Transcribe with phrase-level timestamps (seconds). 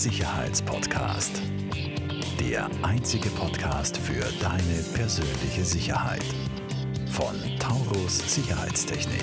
[0.00, 1.42] Sicherheitspodcast.
[2.40, 6.24] Der einzige Podcast für deine persönliche Sicherheit.
[7.10, 9.20] Von Taurus Sicherheitstechnik.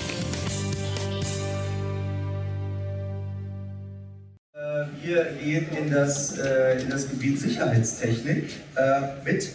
[4.54, 9.52] Äh, Wir gehen in das, äh, in das Gebiet Sicherheitstechnik äh, mit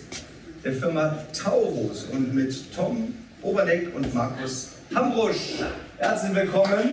[0.64, 5.60] der Firma Taurus und mit Tom Oberdeck und Markus Hambrusch.
[5.98, 6.90] Herzlich willkommen.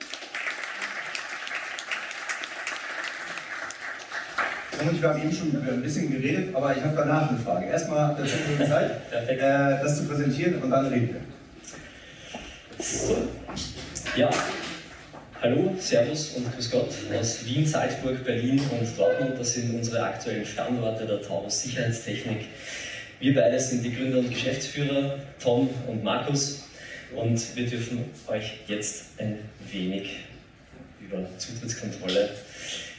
[4.79, 7.65] Und wir haben eben schon ein bisschen geredet, aber ich habe danach eine Frage.
[7.65, 8.91] Erstmal dazu die Zeit,
[9.27, 9.37] äh,
[9.83, 12.83] das zu präsentieren und dann reden wir.
[12.83, 13.27] So.
[14.15, 14.29] Ja,
[15.41, 19.33] hallo, Servus und Grüß Gott aus Wien, Salzburg, Berlin und Dortmund.
[19.37, 22.45] Das sind unsere aktuellen Standorte der Taurus Sicherheitstechnik.
[23.19, 26.63] Wir beide sind die Gründer und Geschäftsführer, Tom und Markus.
[27.13, 29.39] Und wir dürfen euch jetzt ein
[29.69, 30.19] wenig
[31.01, 32.29] über Zutrittskontrolle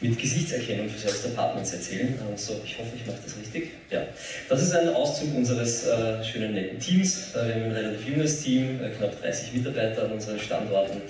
[0.01, 2.19] mit Gesichtserkennung für Selbst Apartments erzählen.
[2.31, 3.71] Also ich hoffe, ich mache das richtig.
[3.91, 4.07] Ja.
[4.49, 7.35] Das ist ein Auszug unseres äh, schönen netten Teams.
[7.35, 11.03] Äh, wir haben ein relativ junges Team, äh, knapp 30 Mitarbeiter an unseren Standorten.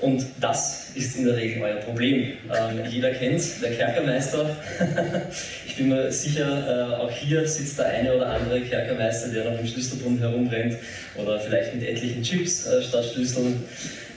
[0.00, 2.32] Und das ist in der Regel euer Problem.
[2.56, 4.56] Ähm, jeder kennt der Kerkermeister.
[5.66, 9.58] ich bin mir sicher, äh, auch hier sitzt der eine oder andere Kerkermeister, der noch
[9.58, 10.76] im Schlüsselbund herumrennt
[11.16, 13.64] oder vielleicht mit etlichen Chips äh, statt Schlüsseln.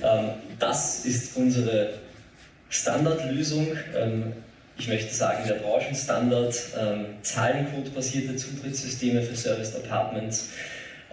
[0.03, 1.89] Ähm, das ist unsere
[2.71, 3.67] Standardlösung.
[3.95, 4.33] Ähm,
[4.79, 10.49] ich möchte sagen, der Branchenstandard, ähm, Zahlencode-basierte Zutrittssysteme für Serviced Apartments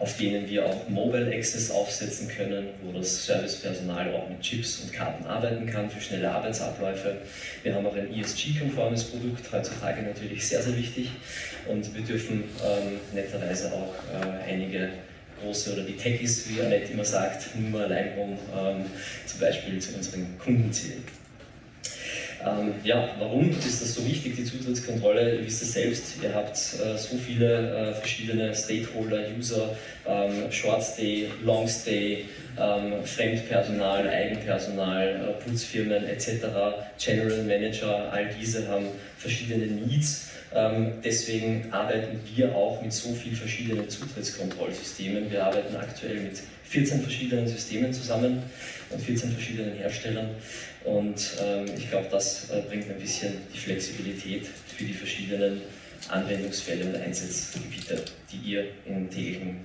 [0.01, 4.93] auf denen wir auch Mobile Access aufsetzen können, wo das Servicepersonal auch mit Chips und
[4.93, 7.17] Karten arbeiten kann für schnelle Arbeitsabläufe.
[7.63, 11.11] Wir haben auch ein ESG-konformes Produkt, heutzutage natürlich sehr, sehr wichtig.
[11.69, 14.91] Und wir dürfen ähm, netterweise auch äh, einige
[15.43, 18.85] große oder die Techies, wie Annette immer sagt, nur allein um ähm,
[19.27, 21.03] zum Beispiel zu unseren Kunden zählen.
[22.45, 25.37] Ähm, ja, warum ist das so wichtig, die Zutrittskontrolle?
[25.37, 29.77] Ihr wisst es selbst, ihr habt äh, so viele äh, verschiedene Stakeholder, User,
[30.07, 32.27] ähm, Short Stay, Long Stay,
[32.59, 36.47] ähm, Fremdpersonal, Eigenpersonal, äh, Putzfirmen etc.,
[36.99, 40.29] General Manager, all diese haben verschiedene Needs.
[40.55, 45.31] Ähm, deswegen arbeiten wir auch mit so vielen verschiedenen Zutrittskontrollsystemen.
[45.31, 48.43] Wir arbeiten aktuell mit 14 verschiedenen Systemen zusammen
[48.91, 50.31] und 14 verschiedenen Herstellern.
[50.85, 55.63] Und ähm, ich glaube, das äh, bringt ein bisschen die Flexibilität für die verschiedenen
[56.09, 59.61] Anwendungsfälle und Einsatzgebiete, die ihr im täglichen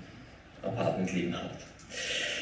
[0.62, 1.62] Apartmentleben habt.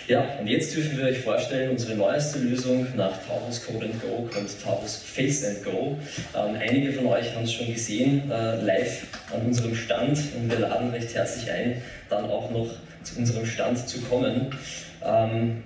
[0.07, 4.49] Ja, und jetzt dürfen wir euch vorstellen, unsere neueste Lösung nach Taurus Code Go kommt
[4.61, 5.97] Taurus Face Go.
[6.35, 10.59] Ähm, einige von euch haben es schon gesehen, äh, live an unserem Stand und wir
[10.59, 12.69] laden recht herzlich ein, dann auch noch
[13.03, 14.47] zu unserem Stand zu kommen.
[15.03, 15.63] Ähm,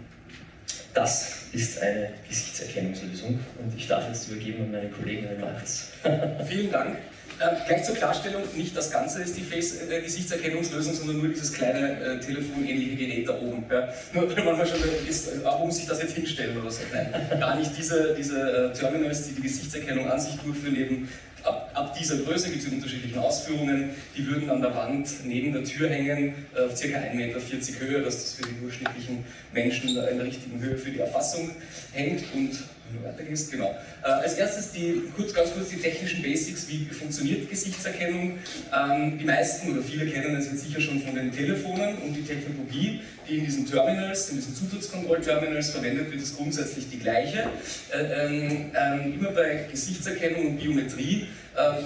[0.94, 5.92] das ist eine Gesichtserkennungslösung und ich darf jetzt übergeben an meine Kollegin Markus.
[6.48, 6.98] Vielen Dank.
[7.40, 12.00] Äh, gleich zur Klarstellung, nicht das Ganze ist die Face-Gesichtserkennungslösung, äh, sondern nur dieses kleine
[12.00, 13.66] äh, telefonähnliche Gerät da oben.
[13.70, 13.90] Ja.
[14.14, 16.82] Nur wenn man mal schon ist, äh, warum sich das jetzt hinstellen oder so.
[16.94, 21.10] Nein, gar nicht diese, diese äh, Terminals, die die Gesichtserkennung an sich durchführen, eben
[21.44, 23.90] ab, ab dieser Größe gibt es unterschiedlichen Ausführungen.
[24.16, 26.88] Die würden an der Wand neben der Tür hängen, äh, auf ca.
[26.88, 27.40] 1,40 Meter
[27.80, 31.52] Höhe, dass das für die durchschnittlichen Menschen in der richtigen Höhe für die Erfassung
[31.92, 32.64] hängt und
[33.04, 33.76] weitergehst, genau.
[34.04, 38.40] Äh, als erstes die, kurz, ganz kurz die technischen Basics, wie funktioniert Gesichtserkennung.
[38.74, 42.24] Ähm, die meisten oder viele kennen es jetzt sicher schon von den Telefonen und die
[42.24, 47.50] Technologie, die in diesen Terminals, in diesen Zutrittskontrollterminals verwendet wird, ist grundsätzlich die gleiche.
[47.94, 51.28] Äh, ähm, ähm, immer bei Gesichtserkennung und Biometrie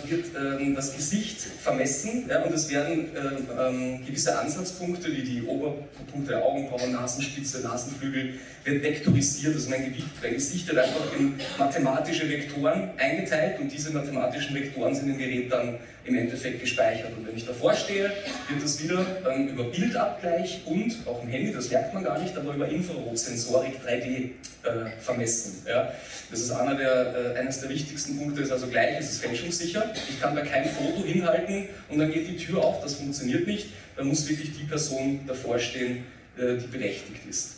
[0.06, 5.44] wird ähm, das Gesicht vermessen ja, und es werden äh, ähm, gewisse Ansatzpunkte, wie die
[5.44, 9.56] Oberpunkte der Augenbrauen, Nasenspitze, Nasenflügel, wird vektorisiert.
[9.56, 14.96] Also mein, Gewicht, mein Gesicht wird einfach in mathematische Vektoren eingeteilt und diese mathematischen Vektoren
[14.96, 15.78] sind im Gerät dann
[16.10, 17.12] im Endeffekt gespeichert.
[17.16, 18.12] Und wenn ich davor stehe,
[18.50, 22.36] wird das wieder ähm, über Bildabgleich und auch im Handy, das merkt man gar nicht,
[22.36, 24.32] aber über Infrarotsensorik 3D
[24.64, 25.66] äh, vermessen.
[25.68, 25.94] Ja.
[26.32, 29.94] Das ist einer der, äh, eines der wichtigsten Punkte, ist also gleich, es ist fälschungssicher.
[30.10, 33.70] Ich kann da kein Foto hinhalten und dann geht die Tür auf, das funktioniert nicht.
[33.96, 36.06] Da muss wirklich die Person davor stehen,
[36.38, 37.56] äh, die berechtigt ist.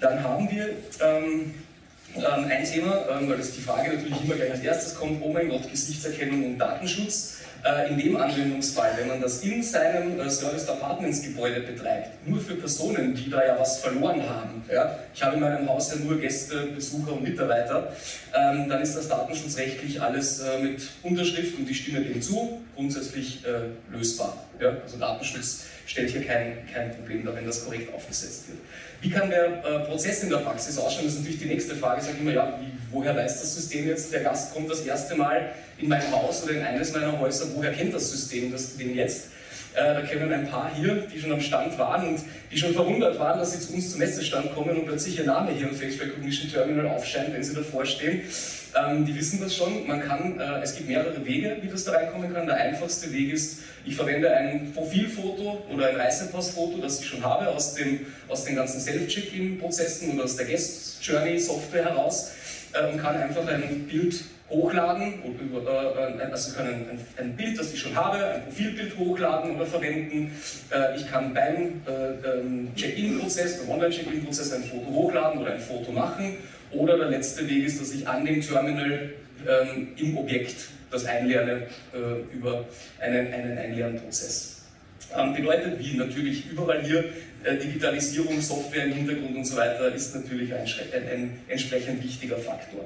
[0.00, 0.70] Dann haben wir
[1.02, 1.54] ähm,
[2.16, 5.32] ähm, ein Thema, ähm, weil das die Frage natürlich immer gleich als erstes kommt, oh
[5.32, 7.38] mein Gott, Gesichtserkennung und Datenschutz.
[7.62, 12.40] Äh, in dem Anwendungsfall, wenn man das in seinem äh, Service Apartments Gebäude betreibt, nur
[12.40, 15.96] für Personen, die da ja was verloren haben, ja, ich habe in meinem Haus ja
[16.02, 17.92] nur Gäste, Besucher und Mitarbeiter,
[18.34, 23.44] ähm, dann ist das datenschutzrechtlich alles äh, mit Unterschrift und die stimme dem zu, grundsätzlich
[23.44, 24.38] äh, lösbar.
[24.58, 24.76] Ja?
[24.82, 28.58] Also Datenschutz stellt hier kein, kein Problem dar, wenn das korrekt aufgesetzt wird.
[29.00, 31.04] Wie kann der äh, Prozess in der Praxis ausschauen?
[31.04, 32.00] Das ist natürlich die nächste Frage.
[32.00, 34.12] Ich sage immer, ja, wie, woher weiß das System jetzt?
[34.12, 37.46] Der Gast kommt das erste Mal in mein Haus oder in eines meiner Häuser.
[37.54, 39.28] Woher kennt das System das, den jetzt?
[39.74, 42.20] Äh, da kennen ein paar hier, die schon am Stand waren und
[42.50, 45.52] die schon verwundert waren, dass sie zu uns zum Messestand kommen und plötzlich ihr Name
[45.52, 48.22] hier im Face Recognition Terminal aufscheint, wenn sie davor stehen.
[48.76, 49.86] Ähm, die wissen das schon.
[49.86, 52.46] Man kann, äh, es gibt mehrere Wege, wie das da reinkommen kann.
[52.46, 57.48] Der einfachste Weg ist, ich verwende ein Profilfoto oder ein Reisepassfoto, das ich schon habe,
[57.48, 62.32] aus, dem, aus den ganzen Self-Check-In-Prozessen und aus der Guest Journey-Software heraus
[62.90, 64.14] und kann einfach ein Bild
[64.50, 69.56] hochladen, äh, also ich kann ein, ein, Bild, das ich schon habe, ein Profilbild hochladen
[69.56, 70.32] oder verwenden.
[70.70, 75.92] Äh, ich kann beim äh, ähm, Check-in-Prozess, beim Online-Check-in-Prozess ein Foto hochladen oder ein Foto
[75.92, 76.36] machen.
[76.72, 79.10] Oder der letzte Weg ist, dass ich an dem Terminal
[79.48, 81.68] ähm, im Objekt das einlerne
[82.32, 82.64] über
[83.00, 84.59] einen, einen Einlernprozess.
[85.16, 87.04] Ähm, bedeutet, wie natürlich überall hier
[87.44, 92.84] Digitalisierung, Software im Hintergrund und so weiter ist natürlich ein, ein, entsprechend wichtiger Faktor.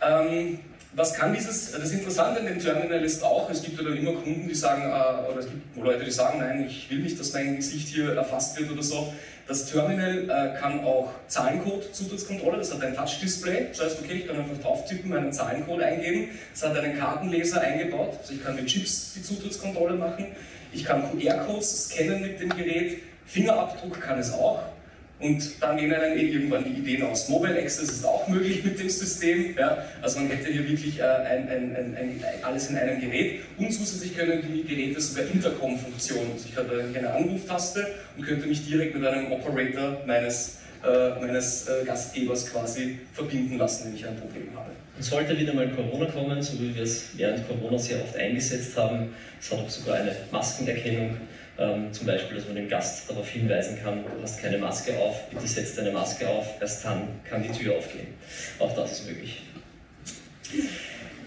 [0.00, 0.60] Ähm,
[0.92, 4.12] was kann dieses, das Interessante an dem Terminal ist auch, es gibt ja dann immer
[4.12, 7.32] Kunden, die sagen, äh, oder es gibt Leute, die sagen, nein, ich will nicht, dass
[7.34, 9.12] mein Gesicht hier erfasst wird oder so.
[9.46, 14.38] Das Terminal äh, kann auch Zahlencode-Zutrittskontrolle, das hat ein Touch-Display, das heißt, okay, ich kann
[14.38, 18.66] einfach drauf tippen, meinen Zahlencode eingeben, es hat einen Kartenleser eingebaut, also ich kann mit
[18.66, 20.28] Chips die Zutrittskontrolle machen,
[20.72, 24.62] ich kann QR-Codes scannen mit dem Gerät, Fingerabdruck kann es auch,
[25.18, 27.30] und dann gehen dann eh irgendwann die Ideen aus.
[27.30, 29.56] Mobile Access ist auch möglich mit dem System.
[29.56, 29.78] Ja?
[30.02, 33.40] Also man hätte hier wirklich äh, ein, ein, ein, alles in einem Gerät.
[33.56, 36.32] Und zusätzlich können die Geräte sogar Intercom-Funktionen.
[36.32, 41.68] Also ich habe eine Anruftaste und könnte mich direkt mit einem Operator meines, äh, meines
[41.68, 44.70] äh, Gastgebers quasi verbinden lassen, wenn ich ein Problem habe.
[44.96, 48.76] Und sollte wieder mal Corona kommen, so wie wir es während Corona sehr oft eingesetzt
[48.76, 51.16] haben, es hat auch sogar eine Maskenerkennung
[51.58, 55.28] ähm, zum Beispiel, dass man den Gast darauf hinweisen kann, du hast keine Maske auf,
[55.30, 58.08] bitte setz deine Maske auf, erst dann kann die Tür aufgehen.
[58.58, 59.42] Auch das ist möglich.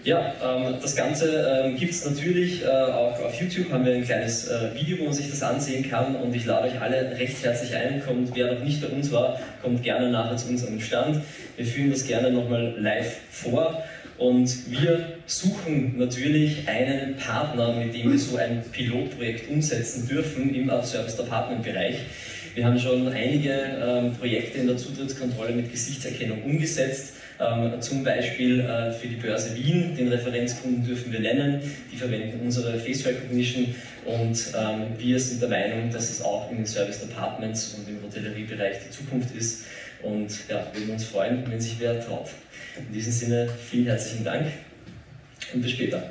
[0.02, 4.04] Ja, ähm, das Ganze ähm, gibt es natürlich äh, auch auf YouTube, haben wir ein
[4.04, 7.44] kleines äh, Video, wo man sich das ansehen kann und ich lade euch alle recht
[7.44, 8.02] herzlich ein.
[8.02, 11.20] Kommt, wer noch nicht bei uns war, kommt gerne nachher zu unserem Stand.
[11.58, 13.82] Wir führen das gerne nochmal live vor
[14.16, 20.70] und wir suchen natürlich einen Partner, mit dem wir so ein Pilotprojekt umsetzen dürfen im
[20.82, 21.96] Service Department Bereich.
[22.54, 27.14] Wir haben schon einige ähm, Projekte in der Zutrittskontrolle mit Gesichtserkennung umgesetzt.
[27.38, 31.62] Ähm, zum Beispiel äh, für die Börse Wien, den Referenzkunden dürfen wir nennen.
[31.92, 33.74] Die verwenden unsere Face Recognition
[34.04, 38.02] und ähm, wir sind der Meinung, dass es auch in den Service Departments und im
[38.02, 39.64] Hotelleriebereich die Zukunft ist.
[40.02, 42.30] Und ja, würden uns freuen, wenn sich wer traut.
[42.76, 44.46] In diesem Sinne, vielen herzlichen Dank
[45.54, 46.10] und bis später.